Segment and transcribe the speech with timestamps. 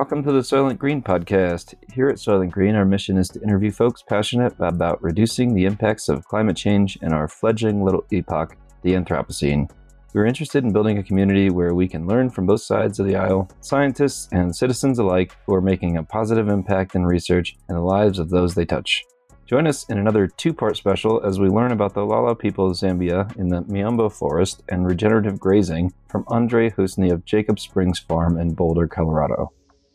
[0.00, 1.74] Welcome to the Soylent Green podcast.
[1.92, 6.08] Here at Soylent Green, our mission is to interview folks passionate about reducing the impacts
[6.08, 9.70] of climate change in our fledgling little epoch, the Anthropocene.
[10.14, 13.16] We're interested in building a community where we can learn from both sides of the
[13.16, 17.82] aisle, scientists and citizens alike who are making a positive impact in research and the
[17.82, 19.04] lives of those they touch.
[19.44, 22.76] Join us in another two part special as we learn about the Lala people of
[22.78, 28.38] Zambia in the Miombo Forest and regenerative grazing from Andre Houssney of Jacob Springs Farm
[28.38, 29.52] in Boulder, Colorado.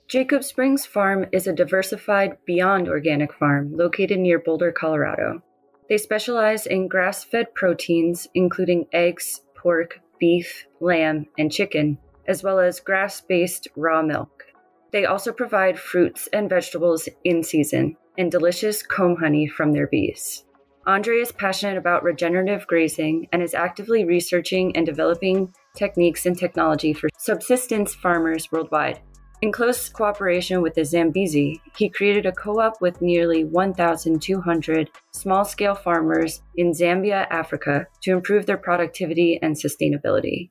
[0.08, 5.42] Jacob Springs Farm is a diversified, beyond organic farm located near Boulder, Colorado.
[5.90, 11.98] They specialize in grass fed proteins, including eggs, pork, beef, lamb, and chicken,
[12.28, 14.44] as well as grass based raw milk.
[14.92, 20.46] They also provide fruits and vegetables in season and delicious comb honey from their bees.
[20.86, 26.94] Andre is passionate about regenerative grazing and is actively researching and developing techniques and technology
[26.94, 29.02] for subsistence farmers worldwide.
[29.46, 35.46] In close cooperation with the Zambeezi, he created a co op with nearly 1,200 small
[35.46, 40.50] scale farmers in Zambia, Africa, to improve their productivity and sustainability.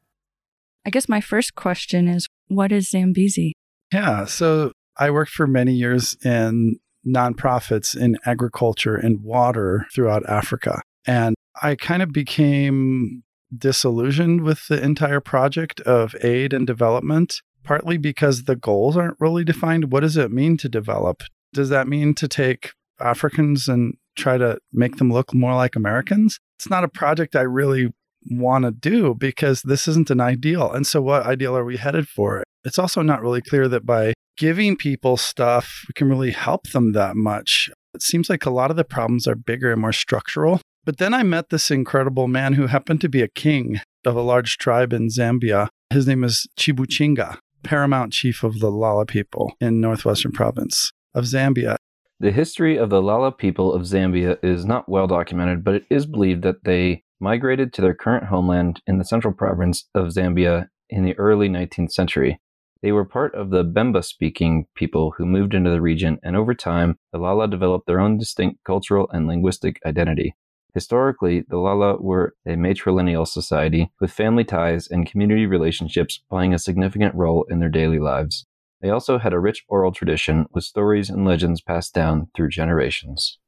[0.86, 3.50] I guess my first question is what is Zambeezi?
[3.92, 10.82] Yeah, so I worked for many years in nonprofits in agriculture and water throughout Africa.
[11.04, 17.96] And I kind of became disillusioned with the entire project of aid and development partly
[17.96, 19.90] because the goals aren't really defined.
[19.90, 21.22] What does it mean to develop?
[21.52, 26.38] Does that mean to take Africans and try to make them look more like Americans?
[26.58, 27.92] It's not a project I really
[28.30, 30.70] want to do because this isn't an ideal.
[30.72, 32.42] And so, what ideal are we headed for?
[32.64, 36.92] It's also not really clear that by giving people stuff, we can really help them
[36.92, 37.70] that much.
[37.94, 40.60] It seems like a lot of the problems are bigger and more structural.
[40.84, 44.22] But then I met this incredible man who happened to be a king of a
[44.22, 45.68] large tribe in Zambia.
[45.90, 51.76] His name is Chibuchinga paramount chief of the Lala people in northwestern province of Zambia.
[52.20, 56.06] The history of the Lala people of Zambia is not well documented, but it is
[56.06, 61.04] believed that they migrated to their current homeland in the central province of Zambia in
[61.04, 62.38] the early 19th century.
[62.82, 66.54] They were part of the Bemba speaking people who moved into the region, and over
[66.54, 70.34] time, the Lala developed their own distinct cultural and linguistic identity.
[70.74, 76.58] Historically, the Lala were a matrilineal society with family ties and community relationships playing a
[76.58, 78.44] significant role in their daily lives.
[78.82, 83.38] They also had a rich oral tradition with stories and legends passed down through generations.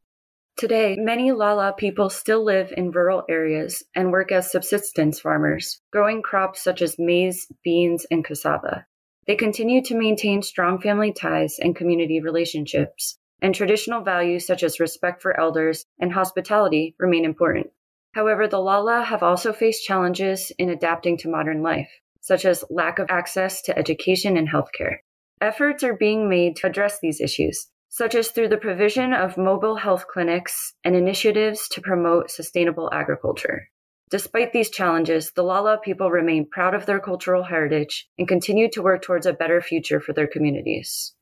[0.56, 6.22] Today, many Lala people still live in rural areas and work as subsistence farmers, growing
[6.22, 8.86] crops such as maize, beans, and cassava.
[9.26, 14.80] They continue to maintain strong family ties and community relationships, and traditional values such as
[14.80, 17.68] respect for elders and hospitality remain important.
[18.14, 22.98] However, the Lala have also faced challenges in adapting to modern life, such as lack
[22.98, 24.98] of access to education and healthcare.
[25.40, 29.76] Efforts are being made to address these issues, such as through the provision of mobile
[29.76, 33.68] health clinics and initiatives to promote sustainable agriculture.
[34.08, 38.82] Despite these challenges, the Lala people remain proud of their cultural heritage and continue to
[38.82, 41.12] work towards a better future for their communities.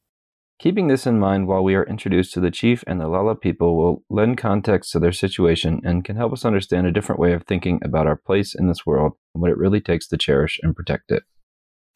[0.61, 3.77] Keeping this in mind while we are introduced to the chief and the Lala people
[3.77, 7.43] will lend context to their situation and can help us understand a different way of
[7.43, 10.77] thinking about our place in this world and what it really takes to cherish and
[10.77, 11.25] protect it.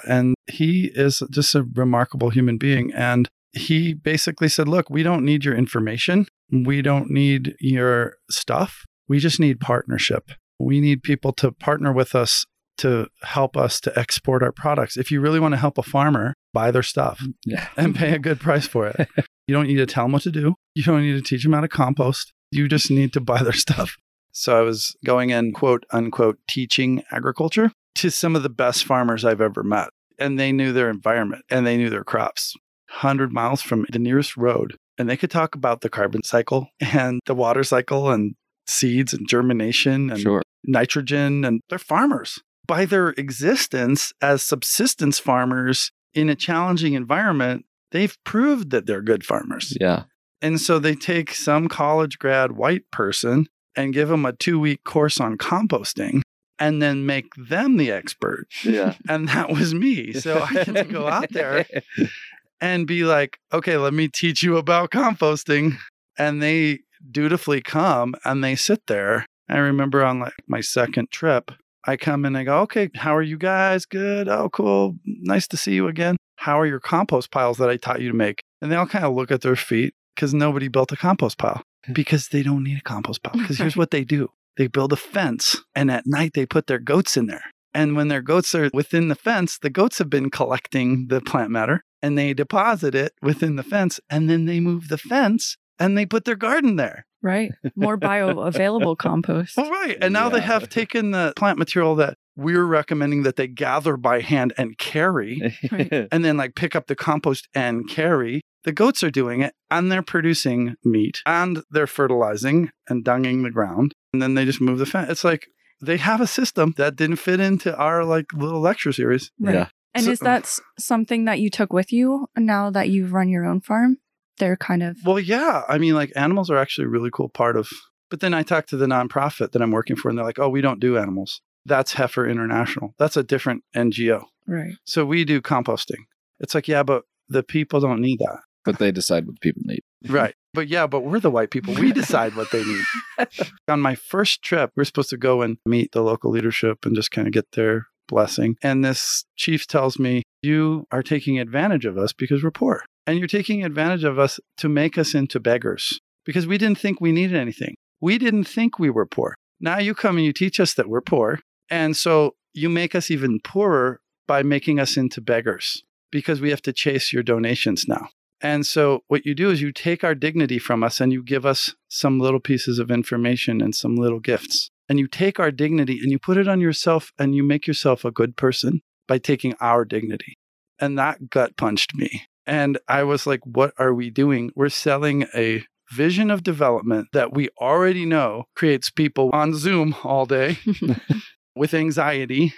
[0.06, 2.92] And he is just a remarkable human being.
[2.92, 6.26] And he basically said, Look, we don't need your information.
[6.50, 8.84] We don't need your stuff.
[9.08, 10.30] We just need partnership.
[10.58, 12.44] We need people to partner with us
[12.78, 14.96] to help us to export our products.
[14.96, 17.68] If you really want to help a farmer, buy their stuff mm, yeah.
[17.76, 19.08] and pay a good price for it.
[19.46, 20.54] you don't need to tell them what to do.
[20.74, 22.32] You don't need to teach them how to compost.
[22.50, 23.96] You just need to buy their stuff.
[24.32, 29.24] So I was going in, quote unquote, teaching agriculture to some of the best farmers
[29.24, 29.88] I've ever met.
[30.18, 32.54] And they knew their environment and they knew their crops.
[32.90, 34.76] 100 miles from the nearest road.
[34.96, 38.34] And they could talk about the carbon cycle and the water cycle and
[38.66, 40.42] seeds and germination and sure.
[40.64, 41.44] nitrogen.
[41.44, 48.70] And they're farmers by their existence as subsistence farmers in a challenging environment, they've proved
[48.70, 49.76] that they're good farmers.
[49.80, 50.04] Yeah.
[50.40, 53.46] And so they take some college grad white person
[53.76, 56.22] and give them a two week course on composting
[56.58, 58.46] and then make them the expert.
[58.64, 58.94] Yeah.
[59.08, 60.12] And that was me.
[60.12, 61.66] So I had to go out there
[62.60, 65.78] and be like, okay, let me teach you about composting.
[66.18, 69.26] And they dutifully come and they sit there.
[69.48, 71.52] I remember on like my second trip,
[71.86, 73.86] I come and I go, okay, how are you guys?
[73.86, 74.28] Good.
[74.28, 74.96] Oh, cool.
[75.04, 76.16] Nice to see you again.
[76.36, 78.42] How are your compost piles that I taught you to make?
[78.60, 81.62] And they all kind of look at their feet because nobody built a compost pile
[81.86, 81.92] hmm.
[81.92, 83.40] because they don't need a compost pile.
[83.40, 86.80] Because here's what they do they build a fence and at night they put their
[86.80, 87.44] goats in there.
[87.72, 91.50] And when their goats are within the fence, the goats have been collecting the plant
[91.50, 95.96] matter and they deposit it within the fence and then they move the fence and
[95.96, 97.06] they put their garden there.
[97.22, 97.50] Right.
[97.74, 99.54] More bioavailable compost.
[99.58, 99.96] Oh, right.
[100.00, 104.20] And now they have taken the plant material that we're recommending that they gather by
[104.20, 106.06] hand and carry Right.
[106.12, 108.40] and then like pick up the compost and carry.
[108.64, 113.50] The goats are doing it and they're producing meat and they're fertilizing and dunging the
[113.50, 113.94] ground.
[114.12, 115.10] And then they just move the fence.
[115.10, 115.48] It's like
[115.80, 119.32] they have a system that didn't fit into our like little lecture series.
[119.40, 119.54] Right.
[119.54, 119.68] Yeah.
[119.94, 120.48] And So- is that
[120.78, 123.98] something that you took with you now that you've run your own farm?
[124.38, 125.62] They're kind of Well, yeah.
[125.68, 127.68] I mean, like animals are actually a really cool part of.
[128.10, 130.48] But then I talked to the nonprofit that I'm working for, and they're like, "Oh,
[130.48, 131.40] we don't do animals.
[131.66, 132.94] That's Heifer International.
[132.98, 134.22] That's a different NGO.
[134.46, 134.74] right.
[134.84, 136.04] So we do composting."
[136.40, 139.80] It's like, yeah, but the people don't need that, but they decide what people need.
[140.08, 140.34] right?
[140.54, 141.74] But yeah, but we're the white people.
[141.74, 142.84] We decide what they need.
[143.68, 146.96] On my first trip, we are supposed to go and meet the local leadership and
[146.96, 148.56] just kind of get their blessing.
[148.62, 152.84] And this chief tells me, You are taking advantage of us because we're poor.
[153.08, 157.00] And you're taking advantage of us to make us into beggars because we didn't think
[157.00, 157.74] we needed anything.
[158.02, 159.34] We didn't think we were poor.
[159.60, 161.40] Now you come and you teach us that we're poor.
[161.70, 165.82] And so you make us even poorer by making us into beggars
[166.12, 168.10] because we have to chase your donations now.
[168.42, 171.46] And so what you do is you take our dignity from us and you give
[171.46, 174.70] us some little pieces of information and some little gifts.
[174.86, 178.04] And you take our dignity and you put it on yourself and you make yourself
[178.04, 180.36] a good person by taking our dignity.
[180.78, 182.26] And that gut punched me.
[182.48, 184.50] And I was like, what are we doing?
[184.56, 190.24] We're selling a vision of development that we already know creates people on Zoom all
[190.24, 190.58] day
[191.54, 192.54] with anxiety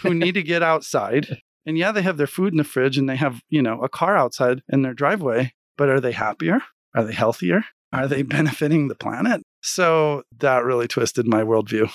[0.00, 1.26] who need to get outside.
[1.66, 3.90] And yeah, they have their food in the fridge and they have, you know, a
[3.90, 6.60] car outside in their driveway, but are they happier?
[6.94, 7.64] Are they healthier?
[7.92, 9.42] Are they benefiting the planet?
[9.60, 11.90] So that really twisted my worldview.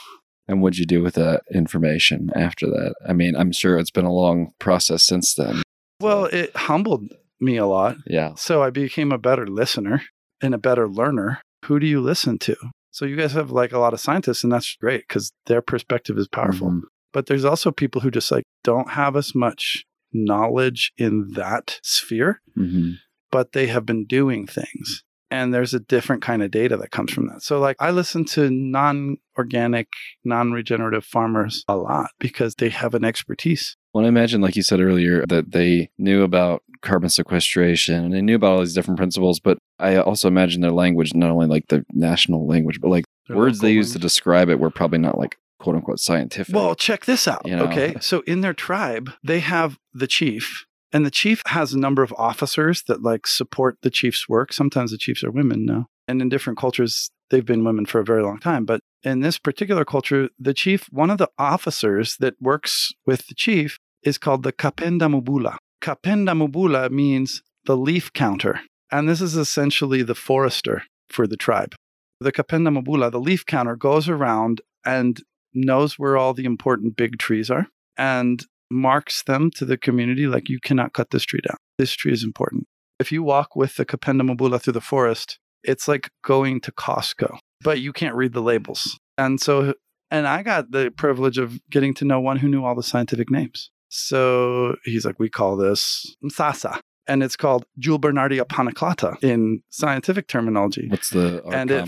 [0.47, 2.93] And what'd you do with that information after that?
[3.07, 5.63] I mean, I'm sure it's been a long process since then.
[5.99, 7.97] Well, it humbled me a lot.
[8.07, 8.33] Yeah.
[8.35, 10.01] So I became a better listener
[10.41, 11.41] and a better learner.
[11.65, 12.55] Who do you listen to?
[12.91, 16.17] So you guys have like a lot of scientists, and that's great because their perspective
[16.17, 16.69] is powerful.
[16.69, 16.81] Mhm.
[17.11, 22.41] But there's also people who just like don't have as much knowledge in that sphere,
[22.57, 22.95] Mhm.
[23.31, 25.03] but they have been doing things.
[25.31, 27.41] And there's a different kind of data that comes from that.
[27.41, 29.87] So, like, I listen to non organic,
[30.23, 33.75] non regenerative farmers a lot because they have an expertise.
[33.95, 38.21] Well, I imagine, like you said earlier, that they knew about carbon sequestration and they
[38.21, 39.39] knew about all these different principles.
[39.39, 43.37] But I also imagine their language, not only like the national language, but like Their
[43.37, 46.53] words they use to describe it were probably not like quote unquote scientific.
[46.53, 47.43] Well, check this out.
[47.45, 47.63] You know?
[47.67, 47.95] Okay.
[48.01, 52.13] So in their tribe, they have the chief, and the chief has a number of
[52.17, 54.51] officers that like support the chief's work.
[54.51, 55.87] Sometimes the chiefs are women now.
[56.05, 58.65] And in different cultures, they've been women for a very long time.
[58.65, 63.35] But in this particular culture, the chief, one of the officers that works with the
[63.35, 65.57] chief is called the Kapenda mobula.
[65.81, 68.61] Kapenda mobula means the leaf counter.
[68.91, 71.75] And this is essentially the forester for the tribe.
[72.21, 75.21] The Kapenda mobula, the leaf counter, goes around and
[75.53, 77.67] knows where all the important big trees are
[77.97, 81.57] and marks them to the community like you cannot cut this tree down.
[81.77, 82.67] This tree is important.
[82.99, 87.37] If you walk with the Kapenda mobula through the forest, it's like going to Costco,
[87.61, 88.97] but you can't read the labels.
[89.17, 89.73] And so,
[90.11, 93.29] and I got the privilege of getting to know one who knew all the scientific
[93.29, 93.71] names.
[93.95, 96.79] So he's like, we call this Msasa.
[97.07, 101.87] And it's called Julbernardia paniculata in scientific terminology what's the and it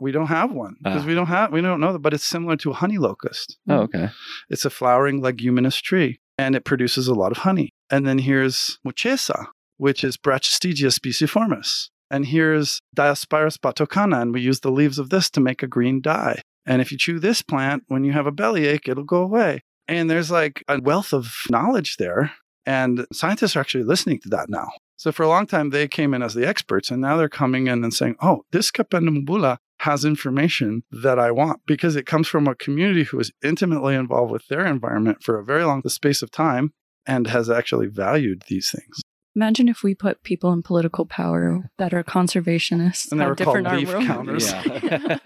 [0.00, 1.06] we don't have one because Ah.
[1.06, 3.80] we don't have we don't know that but it's similar to a honey locust Oh,
[3.86, 4.10] okay.
[4.48, 8.78] it's a flowering leguminous tree and it produces a lot of honey and then here's
[8.84, 15.10] muchesa which is brachystegia spiciformis and here's diospyros batocana and we use the leaves of
[15.10, 18.26] this to make a green dye and if you chew this plant when you have
[18.28, 19.60] a bellyache it'll go away
[19.96, 22.32] and there's like a wealth of knowledge there
[22.66, 24.68] and scientists are actually listening to that now
[25.02, 27.66] so for a long time, they came in as the experts, and now they're coming
[27.66, 32.46] in and saying, "Oh, this Kapenda has information that I want because it comes from
[32.46, 36.30] a community who is intimately involved with their environment for a very long space of
[36.30, 36.70] time
[37.04, 39.00] and has actually valued these things."
[39.34, 43.10] Imagine if we put people in political power that are conservationists.
[43.10, 44.52] And they how were called different leaf counters.
[44.52, 45.18] Yeah.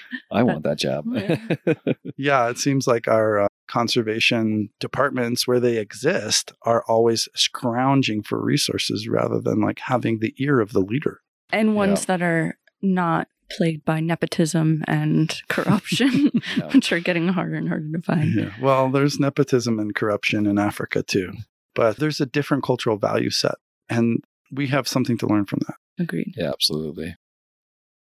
[0.32, 1.04] I want that job.
[1.12, 1.36] Yeah.
[2.16, 8.40] Yeah, it seems like our uh, conservation departments, where they exist, are always scrounging for
[8.42, 11.20] resources rather than like having the ear of the leader.
[11.52, 16.68] and ones that are not plagued by nepotism and corruption, No.
[16.68, 18.34] which are getting harder and harder to find.
[18.34, 18.50] Yeah.
[18.60, 21.32] Well, there's nepotism and corruption in Africa too,
[21.74, 23.54] but there's a different cultural value set,
[23.88, 24.18] and
[24.50, 25.76] we have something to learn from that.
[26.02, 26.34] Agreed.
[26.36, 27.14] yeah, absolutely.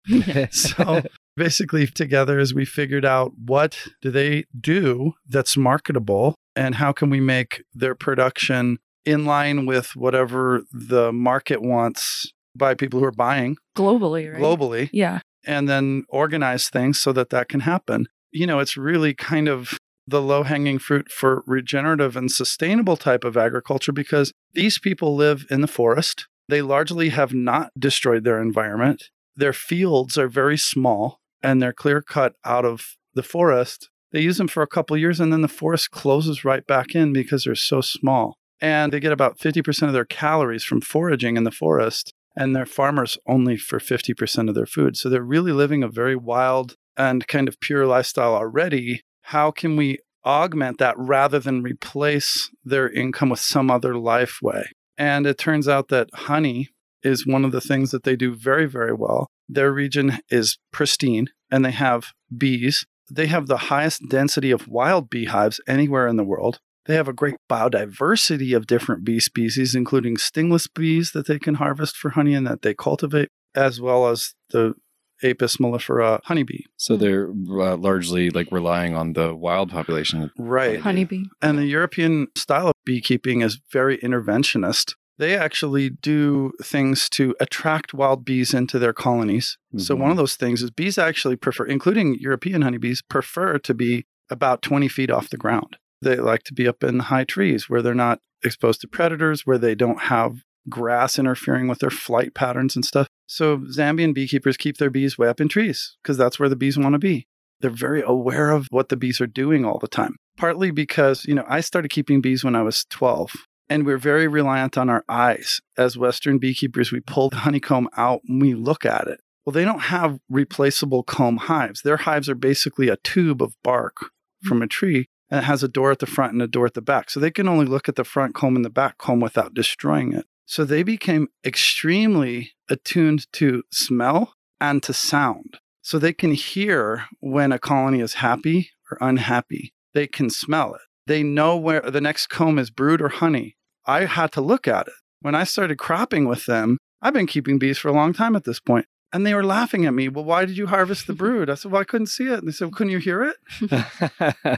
[0.51, 1.03] So
[1.37, 7.11] basically, together, as we figured out what do they do that's marketable, and how can
[7.11, 13.13] we make their production in line with whatever the market wants by people who are
[13.13, 14.41] buying Globally, right?
[14.43, 15.21] globally Yeah.
[15.47, 18.07] and then organize things so that that can happen.
[18.33, 23.25] You know, it's really kind of the low hanging fruit for regenerative and sustainable type
[23.25, 26.27] of agriculture because these people live in the forest.
[26.49, 29.11] They largely have not destroyed their environment.
[29.37, 33.91] Their fields are very small and they're clear cut out of the forest.
[34.13, 37.13] They use them for a couple years and then the forest closes right back in
[37.13, 38.35] because they're so small.
[38.61, 42.67] And they get about 50% of their calories from foraging in the forest and they're
[42.67, 44.97] farmers only for 50% of their food.
[44.97, 49.03] So they're really living a very wild and kind of pure lifestyle already.
[49.29, 54.71] How can we augment that rather than replace their income with some other life way?
[54.97, 56.71] And it turns out that honey
[57.03, 59.29] is one of the things that they do very, very well.
[59.47, 62.87] Their region is pristine and they have bees.
[63.11, 66.59] They have the highest density of wild beehives anywhere in the world.
[66.87, 71.57] They have a great biodiversity of different bee species, including stingless bees that they can
[71.57, 74.73] harvest for honey and that they cultivate, as well as the
[75.23, 76.65] Apis mellifera honeybee.
[76.77, 80.31] So they're uh, largely like relying on the wild population.
[80.39, 80.81] Right.
[80.81, 81.25] Honeybee.
[81.43, 84.95] And the European style of beekeeping is very interventionist.
[85.19, 89.59] They actually do things to attract wild bees into their colonies.
[89.77, 89.99] So, Mhm.
[90.01, 94.63] one of those things is bees actually prefer, including European honeybees, prefer to be about
[94.63, 95.77] 20 feet off the ground.
[96.03, 99.59] They like to be up in high trees where they're not exposed to predators, where
[99.59, 103.08] they don't have grass interfering with their flight patterns and stuff.
[103.29, 106.77] So, Zambian beekeepers keep their bees way up in trees because that's where the bees
[106.77, 107.29] want to be
[107.61, 110.17] they're very aware of what the bees are doing all the time.
[110.37, 113.33] Partly because, you know, I started keeping bees when I was 12,
[113.69, 115.61] and we're very reliant on our eyes.
[115.77, 119.21] As Western beekeepers, we pull the honeycomb out and we look at it.
[119.45, 121.83] Well, they don't have replaceable comb hives.
[121.83, 123.97] Their hives are basically a tube of bark
[124.45, 124.49] mm.
[124.49, 126.75] from a tree, and it has a door at the front and a door at
[126.75, 127.11] the back.
[127.11, 130.13] So they can only look at the front comb and the back comb without destroying
[130.13, 130.27] it.
[130.49, 135.59] So they became extremely attuned to smell and to sound.
[135.83, 139.75] So they can hear when a colony is happy or unhappy.
[139.93, 140.81] They can smell it.
[141.07, 143.57] They know where the next comb is brood or honey.
[143.87, 144.95] I had to look at it.
[145.21, 148.45] When I started cropping with them, I've been keeping bees for a long time at
[148.45, 150.09] this point, And they were laughing at me.
[150.09, 151.51] Well, why did you harvest the brood?
[151.51, 152.39] I said, Well, I couldn't see it.
[152.39, 153.37] And they said, well, Couldn't you hear it?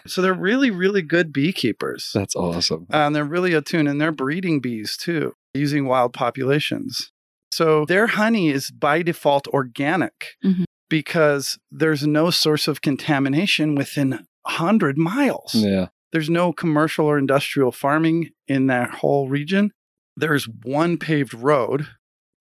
[0.06, 2.12] So they're really, really good beekeepers.
[2.14, 2.86] That's awesome.
[2.90, 7.10] And they're really attuned and they're breeding bees too, using wild populations.
[7.52, 10.64] So their honey is by default organic Mhm.
[10.88, 15.54] because there's no source of contamination within 100 miles.
[15.54, 15.88] Yeah.
[16.12, 19.70] There's no commercial or industrial farming in that whole region.
[20.16, 21.86] There's one paved road.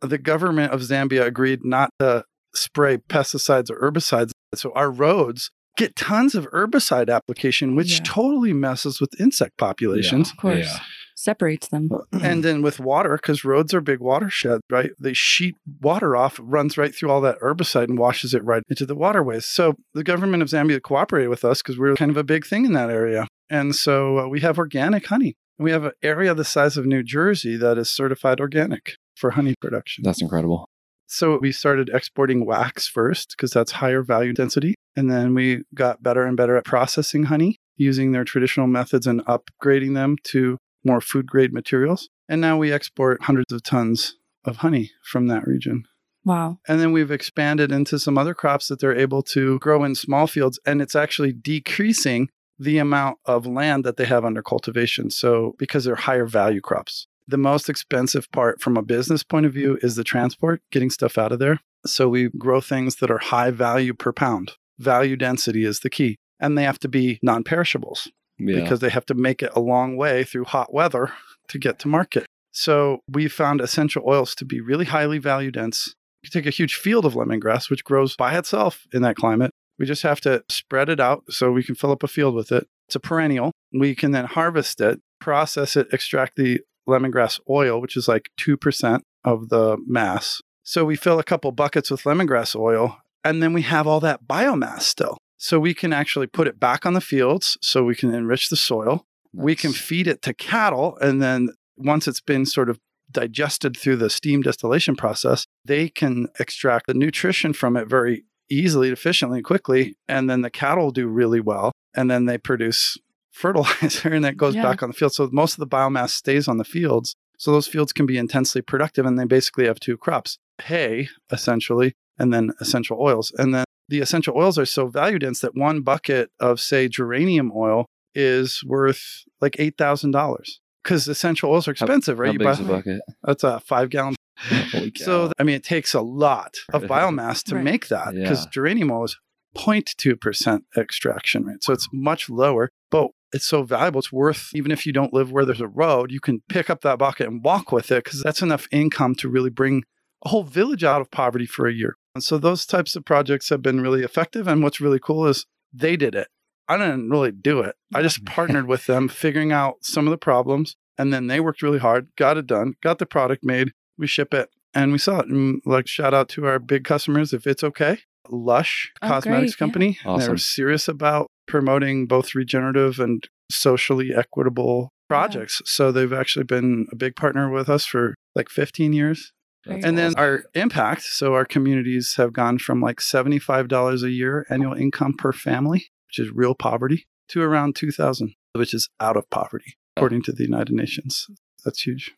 [0.01, 2.23] The government of Zambia agreed not to
[2.55, 4.31] spray pesticides or herbicides.
[4.55, 8.03] So our roads get tons of herbicide application, which Yeah.
[8.05, 10.31] totally messes with insect populations.
[10.31, 10.65] Of course.
[10.65, 10.79] Yeah.
[11.19, 11.89] Separates them.
[12.21, 14.91] And then with water, because roads are big watersheds, right?
[14.99, 18.85] They sheet water off, runs right through all that herbicide and washes it right into
[18.85, 19.45] the waterways.
[19.45, 22.63] So the government of Zambia cooperated with us because we're kind of a big thing
[22.65, 23.27] in that area.
[23.49, 25.35] And so uh, we have organic honey.
[25.57, 29.55] We have an area the size of New Jersey that is certified organic for honey
[29.59, 30.03] production.
[30.05, 30.69] That's incredible.
[31.07, 34.75] So we started exporting wax first because that's higher value density.
[34.95, 39.25] And then we got better and better at processing honey using their traditional methods and
[39.25, 42.09] upgrading them to more food grade materials.
[42.27, 45.83] And now we export hundreds of tons of honey from that region.
[46.25, 46.59] Wow.
[46.67, 50.27] And then we've expanded into some other crops that they're able to grow in small
[50.27, 50.59] fields.
[50.65, 55.09] And it's actually decreasing the amount of land that they have under cultivation.
[55.09, 57.07] So, because they're higher value crops.
[57.27, 61.17] The most expensive part from a business point of view is the transport, getting stuff
[61.17, 61.59] out of there.
[61.85, 64.51] So, we grow things that are high value per pound.
[64.77, 66.17] Value density is the key.
[66.39, 68.09] And they have to be non perishables
[68.39, 68.61] Yeah.
[68.61, 71.11] because they have to make it a long way through hot weather
[71.49, 72.25] to get to market.
[72.51, 75.93] So we found essential oils to be really highly value dense.
[76.23, 79.51] You take a huge field of lemongrass, which grows by itself in that climate.
[79.77, 82.51] We just have to spread it out so we can fill up a field with
[82.51, 82.67] it.
[82.87, 83.51] It's a perennial.
[83.71, 89.01] We can then harvest it, process it, extract the lemongrass oil, which is like 2%
[89.23, 90.41] of the mass.
[90.63, 94.27] So we fill a couple buckets with lemongrass oil, and then we have all that
[94.27, 95.17] biomass still.
[95.41, 98.55] So we can actually put it back on the fields so we can enrich the
[98.57, 99.05] soil.
[99.33, 100.97] We can feed it to cattle.
[101.01, 102.77] And then once it's been sort of
[103.09, 108.89] digested through the steam distillation process, they can extract the nutrition from it very easily,
[108.89, 109.95] efficiently, and quickly.
[110.07, 111.71] And then the cattle do really well.
[111.95, 112.97] And then they produce
[113.31, 114.63] fertilizer and that goes Yeah.
[114.63, 115.13] back on the field.
[115.13, 117.15] So most of the biomass stays on the fields.
[117.37, 121.93] So those fields can be intensely productive and they basically have two crops hay, essentially,
[122.17, 123.31] and then essential oils.
[123.37, 127.51] And then the essential oils are so value dense that one bucket of, say, geranium
[127.55, 129.01] oil is worth
[129.41, 130.37] like $8,000.
[130.83, 132.27] because essential oils are expensive, right?
[132.27, 133.01] How You big's the buy- bucket?
[133.23, 134.15] That's a five gallon.
[134.95, 137.63] So, I mean, it takes a lot of biomass to Right.
[137.63, 138.49] make that because Yeah.
[138.51, 139.17] geranium oil is
[139.57, 141.63] 0.2% extraction rate.
[141.63, 143.99] So it's much lower, but it's so valuable.
[143.99, 146.81] It's worth, even if you don't live where there's a road, you can pick up
[146.81, 149.83] that bucket and walk with it because that's enough income to really bring
[150.25, 151.95] a whole village out of poverty for a year.
[152.15, 154.47] And so those types of projects have been really effective.
[154.47, 156.27] And what's really cool is they did it.
[156.67, 157.75] I didn't really do it.
[157.93, 158.33] I just mm-hmm.
[158.33, 160.75] partnered with them, figuring out some of the problems.
[160.97, 163.71] And then they worked really hard, got it done, got the product made.
[163.97, 165.27] We ship it and we sell it.
[165.27, 167.99] And like, shout out to our big customers if it's okay.
[168.29, 169.57] Lush Oh, Cosmetics great, yeah.
[169.57, 169.99] Company.
[170.05, 175.61] They're serious about promoting both regenerative and socially equitable projects.
[175.65, 179.33] So they've actually been a big partner with us for like 15 years.
[179.65, 184.45] That's And then our impact, so our communities have gone from like $75 a year
[184.49, 189.29] annual income per family, which is real poverty, to around 2000, which is out of
[189.29, 191.27] poverty, according to the United Nations.
[191.65, 192.15] That's huge.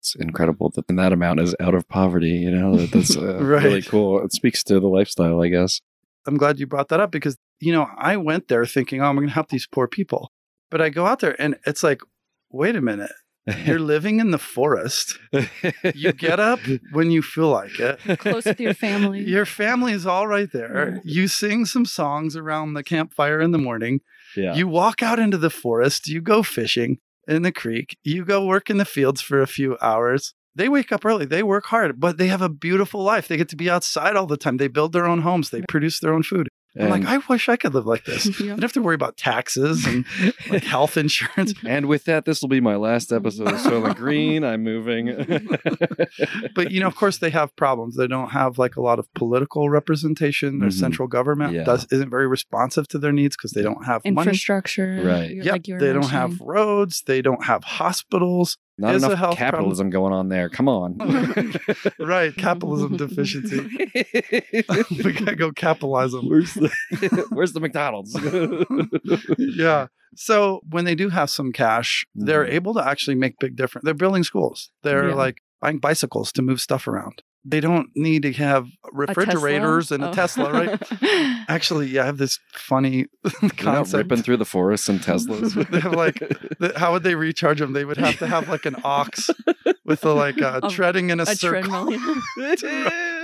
[0.00, 2.28] it's incredible that that amount is out of poverty.
[2.30, 3.64] You know, that's uh, Right.
[3.64, 4.22] really cool.
[4.22, 5.80] It speaks to the lifestyle, I guess.
[6.26, 9.16] I'm glad you brought that up because, you know, I went there thinking, oh, I'm
[9.16, 10.30] going to help these poor people.
[10.70, 12.02] But I go out there and it's like,
[12.50, 13.12] wait a minute.
[13.64, 15.18] You're living in the forest.
[15.94, 16.60] You get up
[16.92, 18.18] when you feel like it.
[18.18, 19.22] Close with your family.
[19.22, 21.00] Your family is all right there.
[21.04, 24.00] You sing some songs around the campfire in the morning.
[24.36, 24.54] yeah.
[24.54, 26.08] You walk out into the forest.
[26.08, 26.98] You go fishing
[27.28, 27.96] in the creek.
[28.04, 30.34] You go work in the fields for a few hours.
[30.54, 31.26] They wake up early.
[31.26, 33.28] They work hard, but they have a beautiful life.
[33.28, 34.56] They get to be outside all the time.
[34.56, 35.50] They build their own homes.
[35.50, 36.48] They produce their own food.
[36.78, 38.26] I'm like, I wish I could live like this.
[38.40, 40.04] I don't have to worry about taxes and
[40.50, 41.54] like health insurance.
[41.66, 44.44] And with that, this will be my last episode of Soylent Green.
[44.44, 45.06] I'm moving.
[46.54, 47.96] But you know, of course, they have problems.
[47.96, 50.58] They don't have like a lot of political representation.
[50.58, 50.72] Their Mhm.
[50.80, 51.64] central government Yeah.
[51.64, 54.16] does isn't very responsive to their needs because they don't have money.
[54.28, 55.02] Infrastructure.
[55.04, 55.30] Right.
[55.30, 57.02] you're- Yep, like they don't have roads.
[57.06, 58.58] They don't have hospitals.
[58.78, 60.48] Not Is enough capitalism going on there.
[60.50, 60.98] Come on.
[61.98, 63.60] Right, capitalism deficiency.
[65.02, 66.28] we gotta go capitalize them.
[66.28, 68.14] Where's the Where's the McDonald's?
[69.38, 69.86] yeah.
[70.14, 72.52] So when they do have some cash, they're Mhm.
[72.52, 73.84] able to actually make big difference.
[73.84, 74.70] They're building schools.
[74.82, 75.14] They're Yeah.
[75.14, 77.22] like buying bicycles to move stuff around.
[77.48, 80.12] They don't need to have A refrigerators and a Oh.
[80.12, 80.82] Tesla, right?
[81.48, 84.10] Actually, yeah, I have this funny They're not concept.
[84.10, 85.54] ripping through the forests and Teslas.
[85.70, 86.18] They have, like,
[86.58, 87.72] the- how would they recharge them?
[87.72, 89.30] They would have to have like an ox
[89.84, 92.00] with a like uh, A- treading in a, a circle treadmill.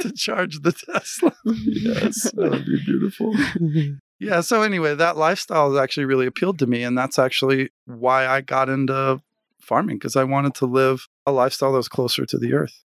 [0.01, 1.33] to charge the Tesla.
[1.45, 3.35] yes, that would be beautiful.
[4.21, 4.41] Yeah.
[4.41, 8.41] So anyway, that lifestyle has actually really appealed to me, and that's actually why I
[8.41, 9.21] got into
[9.61, 12.83] farming because I wanted to live a lifestyle that was closer to the earth.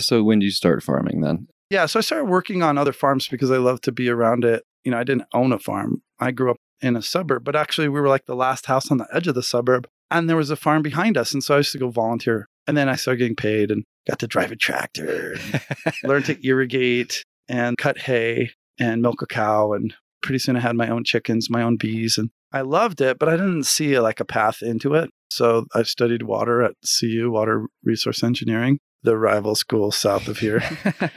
[0.00, 1.48] So when did you start farming then?
[1.70, 1.86] Yeah.
[1.86, 4.62] So I started working on other farms because I love to be around it.
[4.84, 6.02] You know, I didn't own a farm.
[6.20, 8.98] I grew up in a suburb, but actually we were like the last house on
[8.98, 11.58] the edge of the suburb, and there was a farm behind us, and so I
[11.58, 14.56] used to go volunteer, and then I started getting paid and got to drive a
[14.56, 15.36] tractor,
[16.04, 20.76] learn to irrigate and cut hay and milk a cow and pretty soon I had
[20.76, 24.20] my own chickens, my own bees and I loved it, but I didn't see like
[24.20, 25.10] a path into it.
[25.30, 30.62] So I studied water at CU, Water Resource Engineering, the rival school south of here.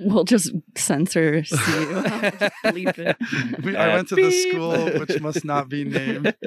[0.00, 1.42] We'll just censor you.
[2.64, 3.16] Bleep it.
[3.62, 6.34] We- I uh, went to the school which must not be named.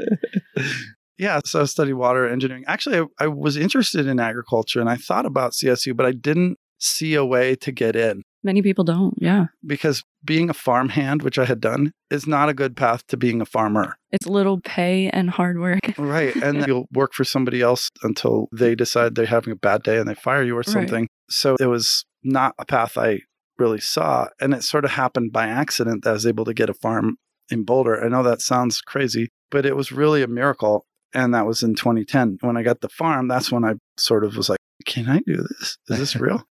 [1.20, 2.64] Yeah, so I studied water engineering.
[2.68, 6.60] Actually, I, I was interested in agriculture and I thought about CSU, but I didn't
[6.78, 8.22] see a way to get in.
[8.48, 9.14] Many people don't.
[9.18, 9.46] Yeah.
[9.66, 13.42] because being a farmhand, which I had done, is not a good path to being
[13.42, 13.96] a farmer.
[14.12, 15.82] It's little pay and hard work.
[15.98, 16.34] Right.
[16.38, 20.08] And you'll work for somebody else until they decide they're having a bad day and
[20.10, 20.68] they fire you or Right.
[20.68, 21.08] something.
[21.30, 23.20] So it was not a path I
[23.60, 24.28] really saw.
[24.42, 27.18] And it sort of happened by accident that I was able to get a farm
[27.52, 28.04] in Boulder.
[28.04, 30.86] I know that sounds crazy, but it was really a miracle.
[31.14, 32.38] And that was in 2010.
[32.42, 35.36] When I got the farm, that's when I sort of was like, can I do
[35.38, 35.78] this?
[35.90, 36.44] Is this real?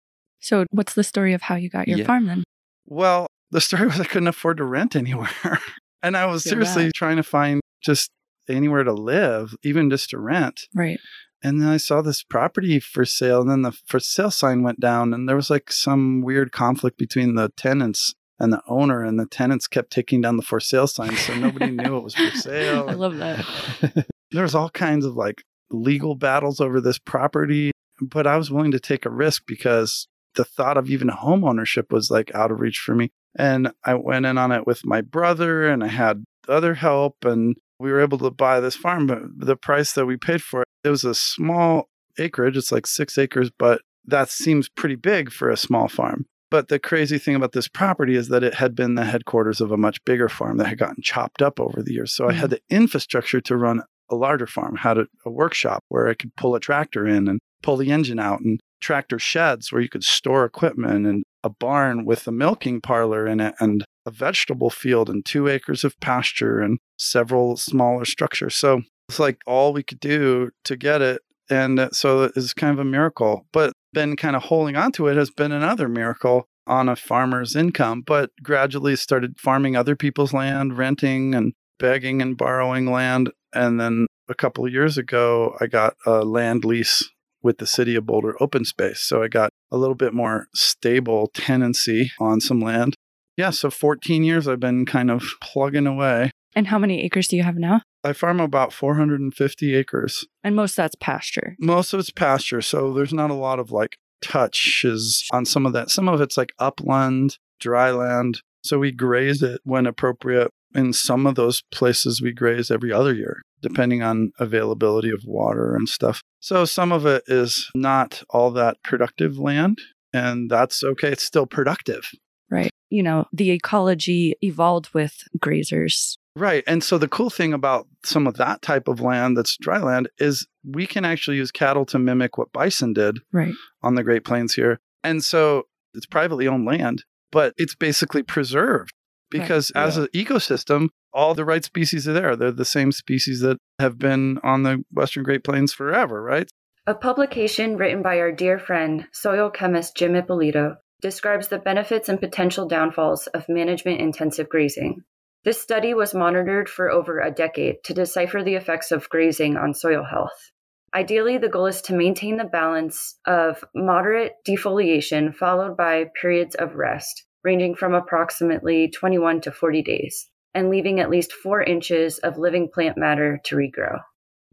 [0.45, 2.05] So, what's the story of how you got your Yeah.
[2.05, 2.43] farm then?
[2.86, 5.29] Well, the story was I couldn't afford to rent anywhere.
[6.03, 6.93] and I was Feel seriously that.
[6.93, 8.12] trying to find just
[8.47, 10.67] anywhere to live, even just to rent.
[10.75, 10.99] Right.
[11.41, 14.79] And then I saw this property for sale, and then the for sale sign went
[14.79, 19.19] down, and there was like some weird conflict between the tenants and the owner, and
[19.19, 22.31] the tenants kept taking down the for sale sign, so nobody knew it was for
[22.38, 22.88] sale.
[22.89, 23.45] I love that.
[24.31, 28.71] there was all kinds of like legal battles over this property, but I was willing
[28.71, 32.60] to take a risk because the thought of even home ownership was like out of
[32.60, 33.12] reach for me.
[33.38, 37.56] And I went in on it with my brother and I had other help and
[37.80, 40.67] we were able to buy this farm, but the price that we paid for it,
[40.84, 42.56] it was a small acreage.
[42.56, 46.26] It's like six acres, but that seems pretty big for a small farm.
[46.52, 49.71] But the crazy thing about this property is that it had been the headquarters of
[49.71, 52.13] a much bigger farm that had gotten chopped up over the years.
[52.13, 52.52] So I had mm.
[52.52, 56.56] the infrastructure to run a larger farm, had a, a workshop where I could pull
[56.56, 60.45] a tractor in and pull the engine out and tractor sheds where you could store
[60.45, 65.25] equipment and a barn with a milking parlor in it and a vegetable field and
[65.25, 68.55] two acres of pasture and several smaller structures.
[68.55, 71.21] So it's like all we could do to get it.
[71.49, 73.45] And uh, so it's kind of a miracle.
[73.53, 77.55] But then kind of holding on to it has been another miracle on a farmer's
[77.55, 83.31] income, but gradually started farming other people's land, renting and begging and borrowing land.
[83.53, 87.07] And then a couple of years ago, I got a land lease
[87.45, 89.01] with the city of Boulder open space.
[89.01, 92.95] So I got a little bit more stable tenancy on some land.
[93.38, 96.31] Yeah, so 14 years I've been kind of plugging away.
[96.55, 97.81] And how many acres do you have now?
[98.03, 100.25] I farm about 450 acres.
[100.43, 101.55] And most of that's pasture.
[101.60, 102.62] Most of it's pasture.
[102.62, 105.91] So there's not a lot of like touches on some of that.
[105.91, 108.41] Some of it's like upland, dry land.
[108.63, 110.49] So we graze it when appropriate.
[110.73, 115.75] In some of those places, we graze every other year, depending on availability of water
[115.75, 116.21] and stuff.
[116.39, 119.80] So some of it is not all that productive land,
[120.13, 121.10] and that's okay.
[121.12, 122.12] It's still productive.
[122.51, 122.69] Right.
[122.91, 126.17] You know, the ecology evolved with grazers.
[126.36, 126.63] Right.
[126.67, 130.10] And so the cool thing about some of that type of land that's dry land
[130.19, 133.54] is we can actually use cattle to mimic what bison did Right.
[133.82, 134.80] on the Great Plains here.
[135.04, 135.63] And so
[135.95, 138.91] it's privately owned land, but it's basically preserved
[139.34, 139.41] Right.
[139.41, 142.36] because as an ecosystem, all the right species are there.
[142.36, 146.49] They're the same species that have been on the Western Great Plains forever, right?
[146.86, 152.19] A publication written by our dear friend, soil chemist Jim Ippolito, describes the benefits and
[152.19, 155.04] potential downfalls of management intensive grazing.
[155.43, 159.73] This study was monitored for over a decade to decipher the effects of grazing on
[159.73, 160.51] soil health.
[160.93, 166.75] Ideally, the goal is to maintain the balance of moderate defoliation followed by periods of
[166.75, 172.39] rest, ranging from approximately 21 to 40 days, and leaving at least 4 inches of
[172.39, 173.99] living plant matter to regrow.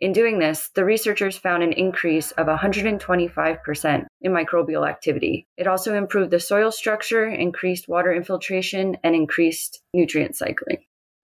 [0.00, 5.46] In doing this, the researchers found an increase of 125% in microbial activity.
[5.56, 10.78] It also improved the soil structure, increased water infiltration, and increased nutrient cycling.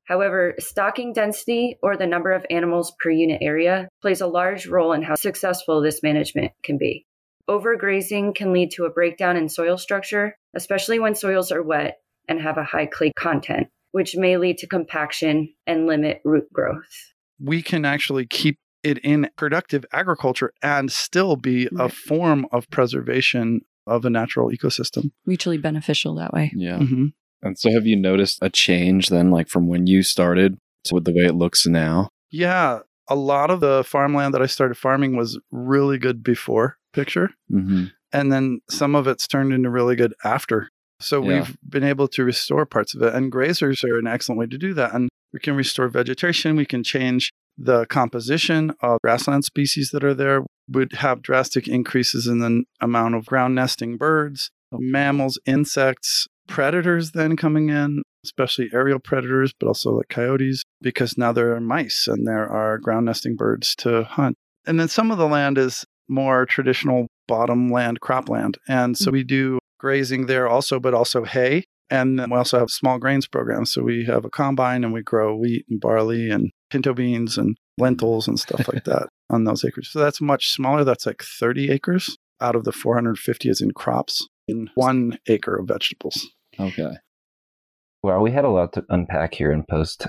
[0.04, 4.92] However, stocking density or the number of animals per unit area plays a large role
[4.92, 7.04] in how successful this management can be.
[7.50, 12.40] Overgrazing can lead to a breakdown in soil structure, especially when soils are wet and
[12.40, 16.84] have a high clay content, which may lead to compaction and limit root growth.
[17.40, 23.60] We can actually keep it in productive agriculture and still be a form of preservation
[23.86, 25.10] of a natural ecosystem.
[25.26, 26.52] Mutually beneficial that way.
[26.54, 26.78] Yeah.
[26.78, 27.06] hmm
[27.42, 31.04] And so have you noticed a change then, like from when you started to with
[31.04, 32.08] the way it looks now?
[32.30, 37.30] Yeah, a lot of the farmland that I started farming was really good before picture,
[37.50, 37.84] Mm-hmm.
[38.12, 40.68] and then some of it's turned into really good after.
[41.00, 41.40] So Yeah.
[41.40, 44.58] we've been able to restore parts of it, and grazers are an excellent way to
[44.58, 44.94] do that.
[44.94, 46.56] And we can restore vegetation.
[46.56, 50.44] We can change the composition of grassland species that are there.
[50.70, 54.78] Would have drastic increases in the amount of ground nesting birds, oh.
[54.80, 61.32] mammals, insects, predators then coming in, especially aerial predators, but also like coyotes, because now
[61.32, 64.36] there are mice and there are ground nesting birds to hunt.
[64.66, 68.56] And then some of the land is more traditional bottom land, cropland.
[68.66, 69.16] And so hmm.
[69.16, 71.64] we do grazing there also, but also hay.
[71.90, 73.72] And then we also have small grains programs.
[73.72, 77.56] So we have a combine and we grow wheat and barley and pinto beans and
[77.78, 79.90] lentils and stuff like that on those acres.
[79.90, 80.84] So that's much smaller.
[80.84, 85.68] That's like 30 acres out of the 450 is in crops in one acre of
[85.68, 86.28] vegetables.
[86.58, 86.96] Okay.
[88.02, 90.06] Well, we had a lot to unpack here in post.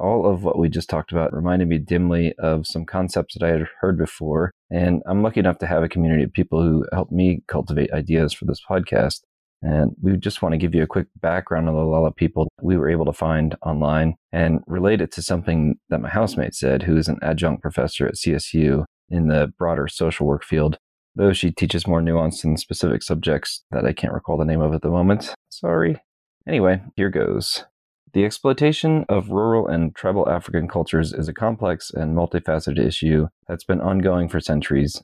[0.00, 3.52] All of what we just talked about reminded me dimly of some concepts that I
[3.52, 4.50] had heard before.
[4.70, 8.32] And I'm lucky enough to have a community of people who help me cultivate ideas
[8.32, 9.20] for this podcast.
[9.62, 12.78] And we just want to give you a quick background on the Lala people we
[12.78, 16.96] were able to find online and relate it to something that my housemate said, who
[16.96, 20.78] is an adjunct professor at CSU in the broader social work field.
[21.14, 24.72] Though she teaches more nuanced and specific subjects that I can't recall the name of
[24.72, 25.34] at the moment.
[25.50, 26.00] Sorry.
[26.46, 27.64] Anyway, here goes.
[28.12, 33.62] The exploitation of rural and tribal African cultures is a complex and multifaceted issue that's
[33.62, 35.00] been ongoing for centuries.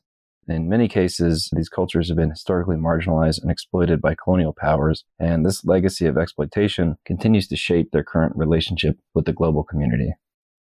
[0.48, 5.46] In many cases, these cultures have been historically marginalized and exploited by colonial powers, and
[5.46, 10.12] this legacy of exploitation continues to shape their current relationship with the global community.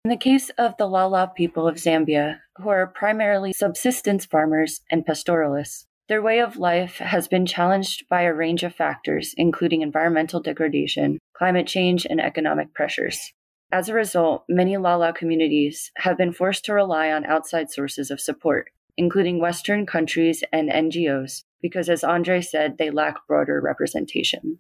[0.07, 5.05] In the case of the Lala people of Zambia, who are primarily subsistence farmers and
[5.05, 10.41] pastoralists, their way of life has been challenged by a range of factors, including environmental
[10.41, 13.33] degradation, climate change, and economic pressures.
[13.71, 18.21] As a result, many Lala communities have been forced to rely on outside sources of
[18.21, 24.59] support, including Western countries and NGOs, because as Andre said, they lack broader representation.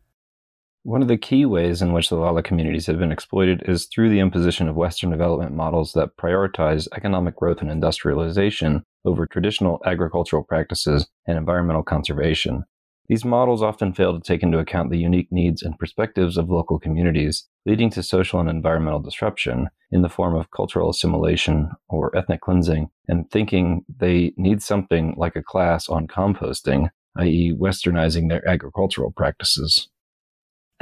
[0.84, 4.10] One of the key ways in which the Lala communities have been exploited is through
[4.10, 10.42] the imposition of Western development models that prioritize economic growth and industrialization over traditional agricultural
[10.42, 12.64] practices and environmental conservation.
[13.06, 16.80] These models often fail to take into account the unique needs and perspectives of local
[16.80, 22.40] communities, leading to social and environmental disruption in the form of cultural assimilation or ethnic
[22.40, 29.12] cleansing, and thinking they need something like a class on composting, i.e., westernizing their agricultural
[29.12, 29.88] practices.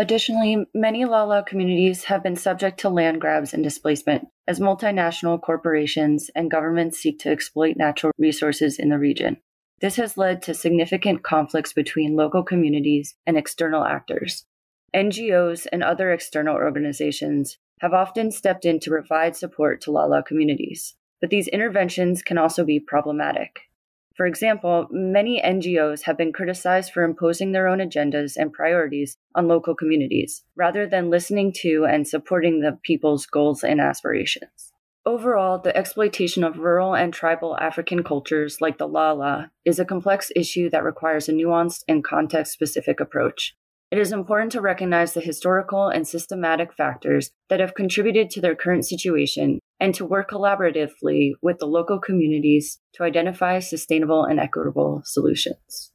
[0.00, 6.30] Additionally, many Lala communities have been subject to land grabs and displacement as multinational corporations
[6.34, 9.36] and governments seek to exploit natural resources in the region.
[9.82, 14.46] This has led to significant conflicts between local communities and external actors.
[14.94, 20.94] NGOs and other external organizations have often stepped in to provide support to Lala communities,
[21.20, 23.69] but these interventions can also be problematic.
[24.16, 29.48] For example, many NGOs have been criticized for imposing their own agendas and priorities on
[29.48, 34.72] local communities, rather than listening to and supporting the people's goals and aspirations.
[35.06, 40.30] Overall, the exploitation of rural and tribal African cultures like the Lala is a complex
[40.36, 43.54] issue that requires a nuanced and context specific approach.
[43.90, 48.54] It is important to recognize the historical and systematic factors that have contributed to their
[48.54, 55.02] current situation and to work collaboratively with the local communities to identify sustainable and equitable
[55.04, 55.92] solutions.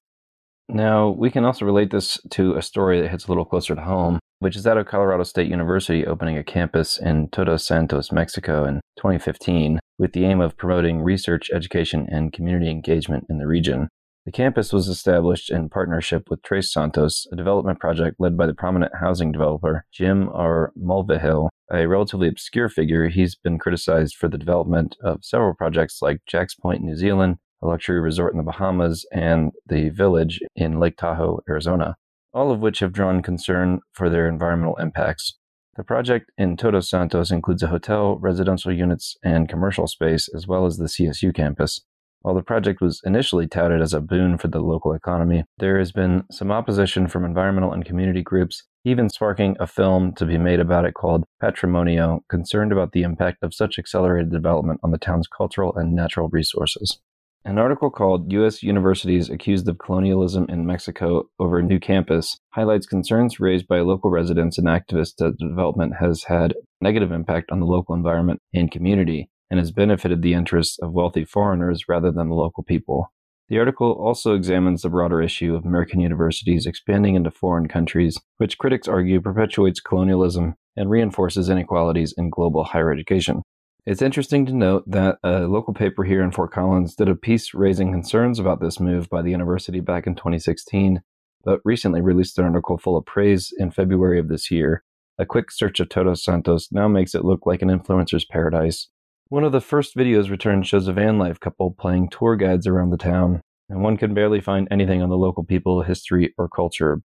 [0.68, 3.82] Now, we can also relate this to a story that hits a little closer to
[3.82, 8.66] home, which is that of Colorado State University opening a campus in Todos Santos, Mexico
[8.66, 13.90] in 2015, with the aim of promoting research, education, and community engagement in the region.
[14.26, 18.56] The campus was established in partnership with Tres Santos, a development project led by the
[18.56, 20.74] prominent housing developer Jim R.
[20.76, 23.08] Mulvihill, a relatively obscure figure.
[23.08, 27.68] He's been criticized for the development of several projects like Jack's Point, New Zealand, a
[27.68, 31.96] luxury resort in the Bahamas, and the Village in Lake Tahoe, Arizona,
[32.34, 35.38] all of which have drawn concern for their environmental impacts.
[35.76, 40.66] The project in Todos Santos includes a hotel, residential units, and commercial space, as well
[40.66, 41.82] as the CSU campus.
[42.26, 45.92] While the project was initially touted as a boon for the local economy, there has
[45.92, 50.60] been some opposition from environmental and community groups, even sparking a film to be made
[50.60, 55.28] about it called Patrimonio, concerned about the impact of such accelerated development on the town's
[55.28, 57.00] cultural and natural resources.
[57.44, 58.64] An article called U.S.
[58.64, 64.10] Universities Accused of Colonialism in Mexico Over a New Campus highlights concerns raised by local
[64.10, 69.30] residents and activists that development has had negative impact on the local environment and community,
[69.50, 73.12] and has benefited the interests of wealthy foreigners rather than the local people.
[73.48, 78.58] The article also examines the broader issue of American universities expanding into foreign countries, which
[78.58, 83.44] critics argue perpetuates colonialism and reinforces inequalities in global higher education.
[83.86, 87.54] It's interesting to note that a local paper here in Fort Collins did a piece
[87.54, 91.02] raising concerns about this move by the university back in 2016,
[91.44, 94.84] but recently released an article full of praise in February of this year.
[95.20, 98.90] A quick search of Todos Santos now makes it look like an influencer's paradise,
[99.30, 102.92] one of the first videos returned shows a van life couple playing tour guides around
[102.92, 107.02] the town, and one can barely find anything on the local people, history, or culture.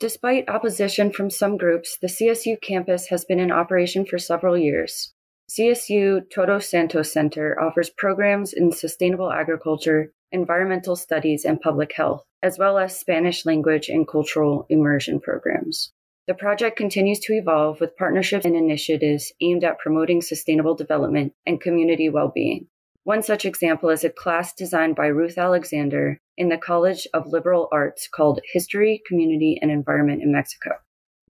[0.00, 5.12] Despite opposition from some groups, the CSU campus has been in operation for several years.
[5.50, 12.58] CSU Todos Santos Center offers programs in sustainable agriculture, environmental studies, and public health, as
[12.58, 15.92] well as Spanish language and cultural immersion programs.
[16.28, 21.58] The project continues to evolve with partnerships and initiatives aimed at promoting sustainable development and
[21.58, 22.66] community well being.
[23.04, 27.66] One such example is a class designed by Ruth Alexander in the College of Liberal
[27.72, 30.72] Arts called History, Community, and Environment in Mexico.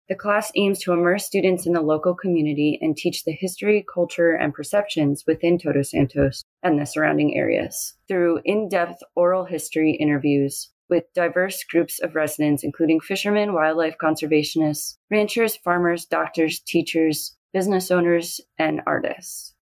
[0.09, 4.33] The class aims to immerse students in the local community and teach the history, culture,
[4.33, 10.71] and perceptions within Todos Santos and the surrounding areas through in depth oral history interviews,
[10.89, 18.41] with diverse groups of residents, including fishermen, wildlife conservationists, ranchers, farmers, doctors, teachers, business owners,
[18.59, 19.55] and artists.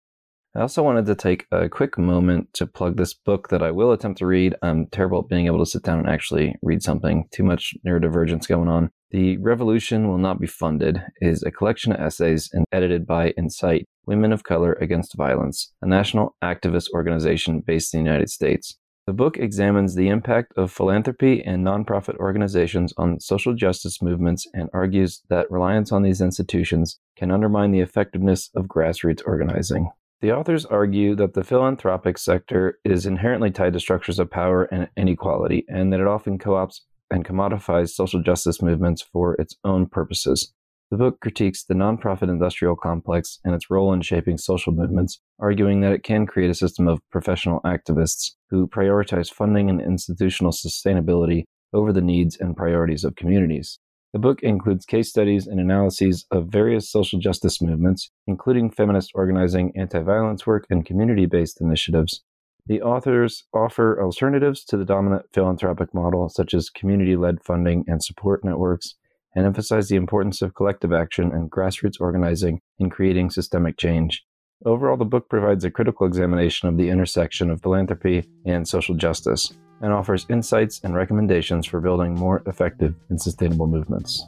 [0.57, 3.93] I also wanted to take a quick moment to plug this book that I will
[3.93, 4.55] attempt to read.
[4.63, 7.29] I'm terrible at being able to sit down and actually read something.
[7.31, 8.89] Too much neurodivergence going on.
[9.11, 13.85] The Revolution Will Not Be Funded is a collection of essays and edited by Incite,
[14.07, 18.79] Women of Color Against Violence, a national activist organization based in the United States.
[19.07, 24.69] The book examines the impact of philanthropy and nonprofit organizations on social justice movements and
[24.73, 29.91] argues that reliance on these institutions can undermine the effectiveness of grassroots organizing.
[30.23, 34.89] The authors argue that the philanthropic sector is inherently tied to structures of power and
[34.97, 39.87] inequality, and that it often co opts and commodifies social justice movements for its own
[39.87, 40.53] purposes.
[40.89, 45.81] The book critiques the nonprofit industrial complex and its role in shaping social movements, arguing
[45.81, 51.43] that it can create a system of professional activists who prioritize funding and institutional sustainability
[51.73, 53.81] over the needs and priorities of communities.
[54.13, 59.73] The book includes case studies and analyses of various social justice movements, including feminist organizing,
[59.77, 62.23] anti violence work, and community based initiatives.
[62.67, 68.03] The authors offer alternatives to the dominant philanthropic model, such as community led funding and
[68.03, 68.95] support networks,
[69.37, 74.25] and emphasize the importance of collective action and grassroots organizing in creating systemic change.
[74.65, 79.53] Overall, the book provides a critical examination of the intersection of philanthropy and social justice
[79.83, 84.25] and offers insights and recommendations for building more effective and sustainable movements.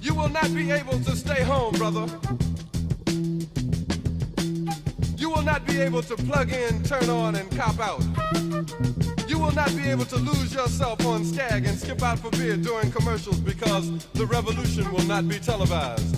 [0.00, 2.06] You will not be able to stay home, brother.
[5.44, 8.02] Not be able to plug in, turn on, and cop out.
[9.28, 12.56] You will not be able to lose yourself on Skag and skip out for beer
[12.56, 16.16] during commercials because the revolution will not be televised.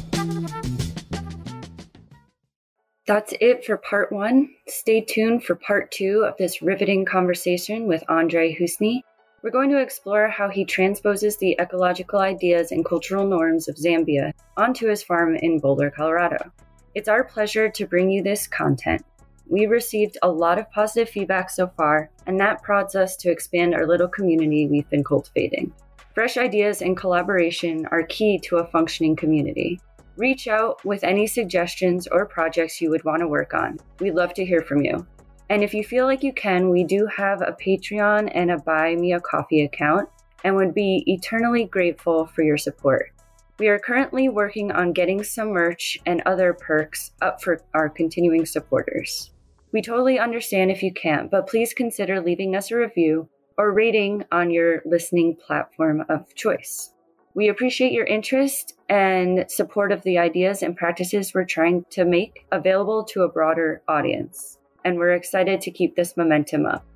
[3.07, 4.49] That's it for part one.
[4.69, 9.01] Stay tuned for part two of this riveting conversation with Andre Houssney.
[9.43, 14.33] We're going to explore how he transposes the ecological ideas and cultural norms of Zambia
[14.57, 16.53] onto his farm in Boulder, Colorado.
[16.95, 19.05] It's our pleasure to bring you this content.
[19.49, 23.75] We received a lot of positive feedback so far, and that prods us to expand
[23.75, 25.73] our little community we've been cultivating.
[26.15, 29.81] Fresh ideas and collaboration are key to a functioning community.
[30.17, 33.79] Reach out with any suggestions or projects you would want to work on.
[34.01, 35.07] We'd love to hear from you.
[35.49, 38.97] And if you feel like you can, we do have a Patreon and a Buy
[38.97, 40.09] Me a Coffee account
[40.43, 43.11] and would be eternally grateful for your support.
[43.59, 48.45] We are currently working on getting some merch and other perks up for our continuing
[48.45, 49.31] supporters.
[49.77, 54.25] We totally understand if you can't, but please consider leaving us a review or rating
[54.33, 56.95] on your listening platform of choice.
[57.35, 62.47] We appreciate your interest and support of the ideas and practices we're trying to make
[62.53, 64.57] available to a broader audience.
[64.83, 66.87] And we're excited to keep this momentum up.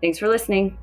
[0.00, 0.78] Thanks for listening.